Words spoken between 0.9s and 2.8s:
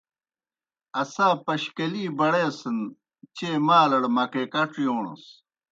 اسا پشکَلی بڑیسَن